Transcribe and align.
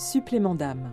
Supplément 0.00 0.54
d'âme. 0.54 0.92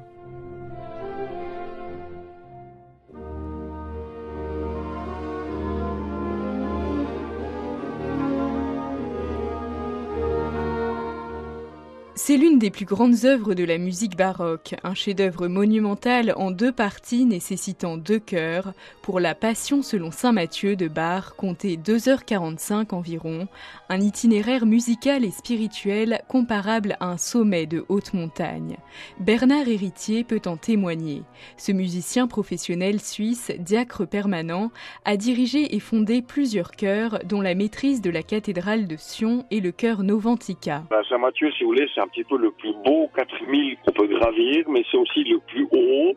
C'est 12.20 12.36
l'une 12.36 12.58
des 12.58 12.72
plus 12.72 12.86
grandes 12.86 13.26
œuvres 13.26 13.54
de 13.54 13.64
la 13.64 13.78
musique 13.78 14.18
baroque, 14.18 14.74
un 14.84 14.96
chef-d'œuvre 14.96 15.48
monumental 15.48 16.34
en 16.36 16.50
deux 16.50 16.72
parties 16.72 17.26
nécessitant 17.26 17.96
deux 17.96 18.18
chœurs 18.18 18.74
pour 19.04 19.20
la 19.20 19.36
Passion 19.36 19.84
selon 19.84 20.10
saint 20.10 20.32
Matthieu 20.32 20.76
de 20.76 20.88
Bach, 20.88 21.36
compté 21.38 21.78
2h45 21.78 22.96
environ, 22.96 23.48
un 23.90 24.02
itinéraire 24.02 24.66
musical 24.66 25.24
et 25.24 25.30
spirituel 25.30 26.22
comparable 26.28 26.98
à 27.00 27.06
un 27.06 27.18
sommet 27.18 27.68
de 27.68 27.86
haute 27.88 28.16
montagne. 28.16 28.78
Bernard 29.20 29.68
Héritier 29.68 30.24
peut 30.24 30.42
en 30.48 30.58
témoigner. 30.58 31.22
Ce 31.56 31.72
musicien 31.72 32.26
professionnel 32.26 33.00
suisse, 33.00 33.52
diacre 33.60 34.08
permanent, 34.08 34.72
a 35.06 35.18
dirigé 35.18 35.76
et 35.76 35.80
fondé 35.80 36.24
plusieurs 36.24 36.72
chœurs 36.72 37.20
dont 37.26 37.42
la 37.42 37.54
maîtrise 37.54 38.02
de 38.02 38.10
la 38.10 38.24
cathédrale 38.24 38.88
de 38.88 38.96
Sion 38.98 39.46
et 39.52 39.62
le 39.62 39.72
chœur 39.72 40.02
Noventica. 40.02 40.84
C'est 41.08 42.07
un 42.08 42.10
petit 42.10 42.24
peu 42.24 42.38
le 42.38 42.52
plus 42.52 42.74
beau 42.86 43.10
4000 43.16 43.78
qu'on 43.84 43.92
peut 43.92 44.08
gravir, 44.08 44.70
mais 44.70 44.84
c'est 44.90 44.98
aussi 44.98 45.24
le 45.24 45.40
plus 45.40 45.68
haut 45.72 46.16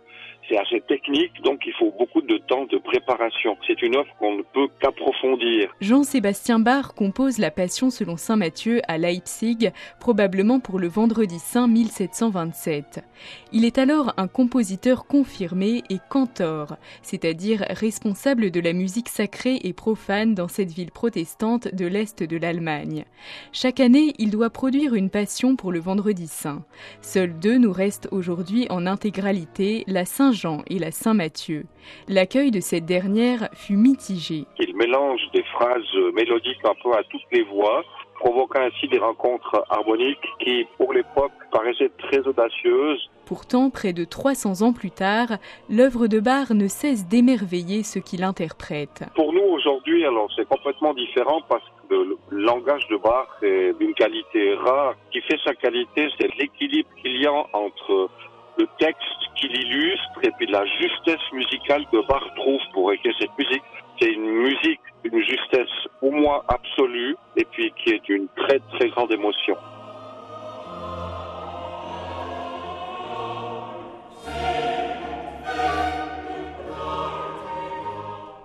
c'est 0.51 0.59
assez 0.59 0.81
technique, 0.81 1.41
donc 1.43 1.61
il 1.67 1.73
faut 1.75 1.93
beaucoup 1.99 2.23
de 2.23 2.39
temps 2.39 2.65
de 2.65 2.79
préparation. 2.79 3.57
C'est 3.67 3.81
une 3.83 3.97
offre 3.97 4.11
qu'on 4.19 4.37
ne 4.37 4.43
peut 4.43 4.69
qu'approfondir. 4.81 5.73
Jean-Sébastien 5.81 6.59
Bach 6.59 6.89
compose 6.97 7.39
la 7.39 7.51
Passion 7.51 7.91
selon 7.91 8.17
saint 8.17 8.37
Matthieu 8.37 8.81
à 8.89 8.99
Leipzig, 8.99 9.71
probablement 10.01 10.59
pour 10.59 10.79
le 10.79 10.89
vendredi 10.89 11.39
saint 11.39 11.69
1727. 11.69 13.05
Il 13.53 13.65
est 13.65 13.79
alors 13.79 14.13
un 14.17 14.29
compositeur 14.29 15.07
confirmé 15.07 15.83
et 15.89 15.99
cantor, 16.09 16.77
c'est-à-dire 17.03 17.65
responsable 17.71 18.51
de 18.51 18.61
la 18.61 18.73
musique 18.73 19.09
sacrée 19.09 19.61
et 19.63 19.73
profane 19.73 20.35
dans 20.35 20.49
cette 20.49 20.73
ville 20.73 20.91
protestante 20.91 21.73
de 21.75 21.87
l'Est 21.87 22.23
de 22.23 22.37
l'Allemagne. 22.37 23.05
Chaque 23.53 23.81
année, 23.81 24.15
il 24.19 24.31
doit 24.31 24.51
produire 24.51 24.95
une 24.95 25.11
passion 25.11 25.55
pour 25.55 25.71
le 25.71 25.80
vendredi 25.81 26.27
saint. 26.27 26.63
Seuls 27.01 27.39
deux 27.39 27.59
nous 27.59 27.73
restent 27.73 28.09
aujourd'hui 28.13 28.67
en 28.71 28.87
intégralité, 28.87 29.85
la 29.87 30.05
Saint 30.05 30.33
Jean 30.33 30.63
et 30.69 30.79
la 30.79 30.91
Saint-Matthieu. 30.91 31.65
L'accueil 32.09 32.51
de 32.51 32.61
cette 32.61 32.87
dernière 32.87 33.49
fut 33.55 33.77
mitigé. 33.77 34.47
Il 34.59 34.77
mélange 34.77 35.21
des 35.35 35.43
phrases 35.55 35.83
mélodiques 36.15 36.65
un 36.65 36.75
peu 36.83 36.93
à 36.93 37.03
toutes 37.05 37.27
les 37.33 37.43
voix, 37.43 37.83
provoquant 38.21 38.61
ainsi 38.61 38.87
des 38.89 38.99
rencontres 38.99 39.65
harmoniques 39.71 40.19
qui, 40.39 40.67
pour 40.77 40.93
l'époque, 40.93 41.33
paraissaient 41.51 41.91
très 41.99 42.21
audacieuses. 42.21 43.11
Pourtant, 43.25 43.71
près 43.71 43.93
de 43.93 44.05
300 44.05 44.63
ans 44.63 44.73
plus 44.73 44.91
tard, 44.91 45.39
l'œuvre 45.69 46.07
de 46.07 46.21
Bach 46.21 46.51
ne 46.51 46.69
cesse 46.69 47.07
d'émerveiller 47.07 47.83
ceux 47.83 48.01
qui 48.01 48.17
l'interprètent. 48.17 49.05
Pour 49.15 49.33
nous, 49.33 49.41
aujourd'hui, 49.41 50.05
alors 50.05 50.29
c'est 50.37 50.49
complètement 50.49 50.95
différent 50.95 51.41
parce 51.49 51.65
le 51.91 52.19
langage 52.31 52.87
de 52.89 52.97
Bach 52.97 53.29
est 53.43 53.79
d'une 53.79 53.95
qualité 53.95 54.55
rare. 54.55 54.95
Ce 55.07 55.11
qui 55.11 55.27
fait 55.27 55.41
sa 55.45 55.55
qualité, 55.55 56.09
c'est 56.19 56.35
l'équilibre 56.39 56.89
qu'il 57.03 57.21
y 57.21 57.27
a 57.27 57.33
entre 57.33 58.11
le 58.59 58.67
texte 58.79 59.21
qui 59.37 59.49
l'illustre 59.49 60.19
et 60.23 60.31
puis 60.39 60.47
la 60.47 60.65
justesse 60.67 61.33
musicale 61.33 61.85
que 61.91 62.07
Bach 62.07 62.23
trouve 62.37 62.61
pour 62.73 62.93
écrire 62.93 63.15
cette 63.19 63.37
musique. 63.39 63.63
C'est 63.99 64.11
une 64.11 64.31
musique, 64.31 64.81
une 65.05 65.23
justesse 65.23 65.89
au 66.03 66.11
moins 66.11 66.43
absolue 66.49 67.17
et 67.37 67.45
puis 67.45 67.73
qui 67.77 67.91
est 67.91 68.05
d'une 68.05 68.29
très 68.37 68.59
très 68.73 68.89
grande 68.89 69.13
émotion. 69.13 69.57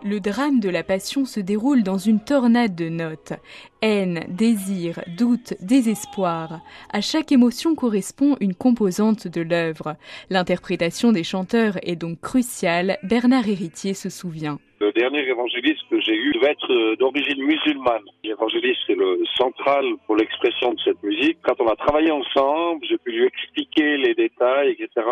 Le 0.05 0.19
drame 0.19 0.59
de 0.59 0.69
la 0.69 0.83
passion 0.83 1.25
se 1.25 1.39
déroule 1.39 1.81
dans 1.81 1.97
une 1.97 2.19
tornade 2.19 2.75
de 2.75 2.89
notes. 2.89 3.33
Haine, 3.81 4.23
désir, 4.29 5.01
doute, 5.17 5.55
désespoir. 5.61 6.61
À 6.93 7.01
chaque 7.01 7.31
émotion 7.31 7.73
correspond 7.73 8.37
une 8.39 8.53
composante 8.53 9.27
de 9.27 9.41
l'œuvre. 9.41 9.95
L'interprétation 10.29 11.11
des 11.11 11.23
chanteurs 11.23 11.79
est 11.81 11.95
donc 11.95 12.21
cruciale, 12.21 12.99
Bernard 13.01 13.47
Héritier 13.47 13.95
se 13.95 14.11
souvient. 14.11 14.59
Le 14.79 14.91
dernier 14.91 15.27
évangéliste 15.27 15.83
que 15.89 16.01
j'ai 16.01 16.15
eu 16.15 16.33
devait 16.33 16.51
être 16.51 16.71
euh, 16.71 16.95
d'origine 16.97 17.43
musulmane. 17.43 18.03
L'évangéliste 18.23 18.89
est 18.89 18.95
le 18.95 19.23
central 19.37 19.85
pour 20.05 20.17
l'expression 20.17 20.73
de 20.73 20.79
cette 20.83 21.01
musique. 21.01 21.37
Quand 21.43 21.55
on 21.59 21.67
a 21.67 21.75
travaillé 21.75 22.11
ensemble, 22.11 22.85
j'ai 22.89 22.97
pu 22.97 23.11
lui 23.11 23.25
expliquer 23.25 23.97
les 23.97 24.13
détails, 24.13 24.71
etc. 24.71 25.07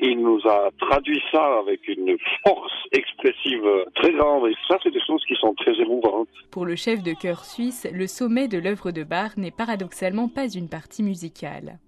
Il 0.00 0.20
nous 0.20 0.40
a 0.46 0.70
traduit 0.80 1.22
ça 1.30 1.60
avec 1.60 1.86
une 1.86 2.16
force 2.44 2.72
expressive 2.92 3.64
très 3.94 4.12
grande. 4.12 4.48
Et 4.48 4.54
ça, 4.68 4.78
c'est 4.82 4.90
des 4.90 5.04
choses 5.06 5.24
qui 5.26 5.36
sont 5.36 5.54
très 5.54 5.74
émouvantes. 5.80 6.28
Pour 6.50 6.66
le 6.66 6.74
chef 6.74 7.02
de 7.02 7.12
chœur 7.12 7.44
suisse, 7.44 7.86
le 7.92 8.06
sommet 8.06 8.48
de 8.48 8.58
l'œuvre 8.58 8.90
de 8.90 9.04
Bach 9.04 9.36
n'est 9.36 9.52
paradoxalement 9.52 10.28
pas 10.28 10.48
une 10.48 10.68
partie 10.68 11.02
musicale. 11.02 11.78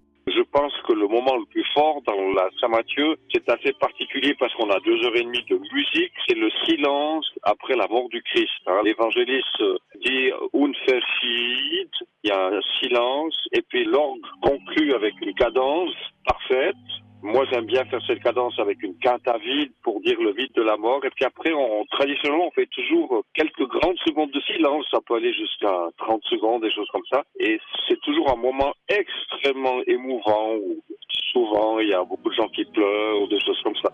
Pense 0.51 0.73
que 0.87 0.93
le 0.93 1.07
moment 1.07 1.35
le 1.35 1.45
plus 1.45 1.65
fort 1.73 2.01
dans 2.07 2.33
la 2.33 2.49
Saint-Matthieu, 2.59 3.17
c'est 3.31 3.47
assez 3.49 3.73
particulier 3.73 4.33
parce 4.39 4.53
qu'on 4.55 4.69
a 4.69 4.79
deux 4.79 5.05
heures 5.05 5.15
et 5.15 5.23
demie 5.23 5.45
de 5.49 5.59
musique. 5.73 6.13
C'est 6.27 6.37
le 6.37 6.49
silence 6.65 7.29
après 7.43 7.75
la 7.75 7.87
mort 7.87 8.09
du 8.09 8.21
Christ. 8.23 8.49
Hein. 8.65 8.81
L'évangéliste 8.83 9.63
dit 10.03 10.31
Unverschid, 10.53 11.89
il 12.23 12.29
y 12.29 12.31
a 12.31 12.47
un 12.47 12.61
silence, 12.79 13.37
et 13.51 13.61
puis 13.61 13.83
l'orgue 13.83 14.25
conclut 14.41 14.93
avec 14.93 15.13
une 15.21 15.33
cadence 15.35 15.93
parfaite. 16.25 16.75
Moi, 17.23 17.45
j'aime 17.51 17.65
bien 17.65 17.83
faire 17.85 18.01
cette 18.05 18.21
cadence 18.21 18.57
avec 18.59 18.81
une 18.83 18.95
quinte 18.99 19.27
à 19.27 19.37
vide 19.37 19.71
pour 19.83 19.99
dire 20.01 20.19
le 20.21 20.33
vide 20.33 20.51
de 20.55 20.61
la 20.61 20.77
mort. 20.77 21.03
Et 21.03 21.09
puis 21.09 21.25
après, 21.25 21.51
on, 21.51 21.83
traditionnellement, 21.85 22.47
on 22.47 22.51
fait 22.51 22.67
toujours 22.67 23.23
quelques 23.33 23.67
grandes 23.67 23.97
secondes 24.05 24.31
de 24.31 24.41
silence. 24.41 24.85
Ça 24.91 24.99
peut 25.05 25.15
aller 25.15 25.33
jusqu'à 25.33 25.89
30 25.97 26.23
secondes, 26.25 26.61
des 26.61 26.71
choses 26.71 26.89
comme 26.91 27.05
ça. 27.11 27.23
Et 27.39 27.59
c'est 27.87 27.99
toujours 28.01 28.31
un 28.31 28.35
moment 28.37 28.73
extrêmement 28.87 29.81
émouvant 29.87 30.55
où 30.55 30.83
souvent 31.31 31.79
il 31.79 31.89
y 31.89 31.93
a 31.93 32.03
beaucoup 32.03 32.29
de 32.29 32.35
gens 32.35 32.49
qui 32.49 32.65
pleurent 32.65 33.21
ou 33.21 33.27
des 33.27 33.39
choses 33.39 33.61
comme 33.63 33.75
ça. 33.77 33.91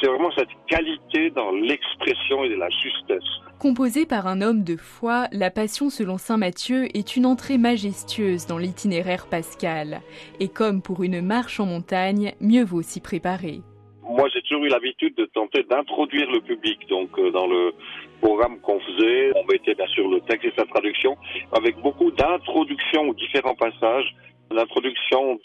C'est 0.00 0.06
vraiment 0.06 0.30
cette 0.36 0.48
qualité 0.68 1.30
dans 1.30 1.50
l'expression 1.50 2.44
et 2.44 2.54
la 2.54 2.68
justesse. 2.70 3.24
Composée 3.58 4.06
par 4.06 4.28
un 4.28 4.40
homme 4.40 4.62
de 4.62 4.76
foi, 4.76 5.26
la 5.32 5.50
Passion 5.50 5.90
selon 5.90 6.18
Saint 6.18 6.36
Matthieu 6.36 6.86
est 6.96 7.16
une 7.16 7.26
entrée 7.26 7.58
majestueuse 7.58 8.46
dans 8.46 8.58
l'itinéraire 8.58 9.26
pascal. 9.28 10.00
Et 10.38 10.48
comme 10.48 10.82
pour 10.82 11.02
une 11.02 11.20
marche 11.20 11.58
en 11.58 11.66
montagne, 11.66 12.34
mieux 12.40 12.64
vaut 12.64 12.82
s'y 12.82 13.00
préparer. 13.00 13.60
Moi, 14.08 14.28
j'ai 14.32 14.40
toujours 14.42 14.64
eu 14.64 14.68
l'habitude 14.68 15.16
de 15.16 15.26
tenter 15.26 15.64
d'introduire 15.64 16.30
le 16.30 16.40
public. 16.40 16.78
Donc, 16.88 17.10
euh, 17.18 17.30
dans 17.30 17.46
le 17.46 17.74
programme 18.22 18.58
qu'on 18.60 18.80
faisait, 18.80 19.32
on 19.36 19.44
mettait 19.52 19.74
bien 19.74 19.86
sûr 19.88 20.08
le 20.08 20.20
texte 20.20 20.46
et 20.46 20.52
sa 20.56 20.64
traduction, 20.64 21.16
avec 21.52 21.76
beaucoup 21.82 22.10
d'introductions 22.12 23.08
aux 23.08 23.14
différents 23.14 23.56
passages 23.56 24.14
l'introduction 24.50 25.38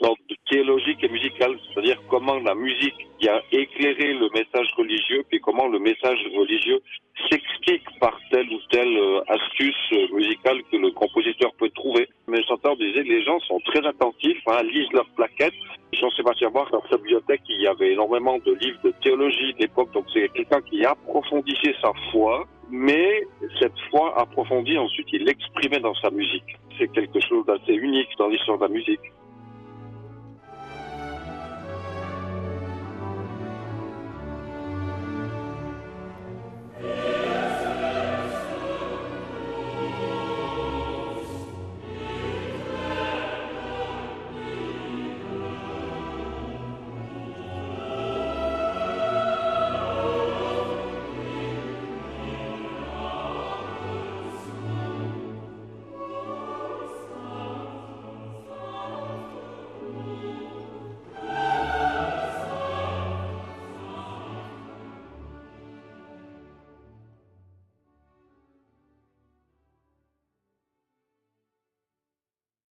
théologique 0.49 1.03
et 1.03 1.09
musicale, 1.09 1.57
c'est-à-dire 1.67 2.01
comment 2.09 2.39
la 2.39 2.55
musique 2.55 3.07
a 3.27 3.41
éclairé 3.51 4.13
le 4.13 4.29
message 4.33 4.67
religieux, 4.77 5.23
puis 5.29 5.39
comment 5.39 5.67
le 5.67 5.79
message 5.79 6.19
religieux 6.35 6.81
s'explique 7.29 7.83
par 7.99 8.19
telle 8.31 8.49
ou 8.49 8.59
telle 8.69 8.97
euh, 8.97 9.21
astuce 9.27 9.75
euh, 9.93 10.07
musicale 10.13 10.61
que 10.71 10.77
le 10.77 10.91
compositeur 10.91 11.53
peut 11.57 11.69
trouver. 11.69 12.09
Mais 12.27 12.43
chanteurs 12.43 12.75
disaient 12.75 13.03
les 13.03 13.23
gens 13.23 13.39
sont 13.41 13.59
très 13.65 13.85
attentifs, 13.85 14.41
hein, 14.47 14.63
lisent 14.63 14.91
leurs 14.91 15.09
plaquettes. 15.15 15.53
Jean-Sébastien 15.93 16.49
Bach, 16.49 16.69
dans 16.71 16.83
sa 16.89 16.97
bibliothèque, 16.97 17.41
il 17.47 17.61
y 17.61 17.67
avait 17.67 17.93
énormément 17.93 18.39
de 18.39 18.53
livres 18.55 18.79
de 18.83 18.93
théologie 19.03 19.53
de 19.53 19.59
l'époque, 19.59 19.93
donc 19.93 20.05
c'est 20.13 20.27
quelqu'un 20.33 20.61
qui 20.61 20.83
approfondissait 20.83 21.75
sa 21.81 21.91
foi, 22.11 22.45
mais 22.73 23.21
cette 23.59 23.79
foi 23.91 24.19
approfondie, 24.19 24.79
ensuite, 24.79 25.07
il 25.13 25.25
l'exprimait 25.25 25.79
dans 25.79 25.93
sa 25.93 26.09
musique. 26.09 26.57
C'est 26.79 26.91
quelque 26.91 27.19
chose 27.19 27.45
d'assez 27.45 27.73
unique 27.73 28.09
dans 28.17 28.27
l'histoire 28.27 28.57
de 28.57 28.63
la 28.63 28.69
musique. 28.69 28.99